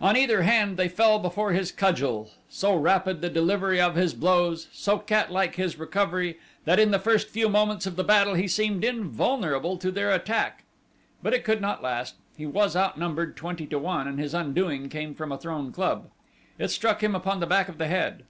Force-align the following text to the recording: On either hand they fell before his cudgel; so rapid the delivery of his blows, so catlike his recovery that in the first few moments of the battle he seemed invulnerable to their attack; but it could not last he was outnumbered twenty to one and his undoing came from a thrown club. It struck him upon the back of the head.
On 0.00 0.16
either 0.16 0.44
hand 0.44 0.78
they 0.78 0.88
fell 0.88 1.18
before 1.18 1.52
his 1.52 1.70
cudgel; 1.72 2.30
so 2.48 2.74
rapid 2.74 3.20
the 3.20 3.28
delivery 3.28 3.78
of 3.78 3.96
his 3.96 4.14
blows, 4.14 4.66
so 4.72 4.98
catlike 4.98 5.56
his 5.56 5.78
recovery 5.78 6.38
that 6.64 6.80
in 6.80 6.90
the 6.90 6.98
first 6.98 7.28
few 7.28 7.50
moments 7.50 7.84
of 7.84 7.94
the 7.96 8.02
battle 8.02 8.32
he 8.32 8.48
seemed 8.48 8.82
invulnerable 8.82 9.76
to 9.76 9.90
their 9.90 10.10
attack; 10.10 10.64
but 11.22 11.34
it 11.34 11.44
could 11.44 11.60
not 11.60 11.82
last 11.82 12.14
he 12.34 12.46
was 12.46 12.74
outnumbered 12.76 13.36
twenty 13.36 13.66
to 13.66 13.78
one 13.78 14.08
and 14.08 14.18
his 14.18 14.32
undoing 14.32 14.88
came 14.88 15.14
from 15.14 15.30
a 15.30 15.36
thrown 15.36 15.70
club. 15.70 16.08
It 16.58 16.68
struck 16.68 17.02
him 17.02 17.14
upon 17.14 17.40
the 17.40 17.46
back 17.46 17.68
of 17.68 17.76
the 17.76 17.88
head. 17.88 18.24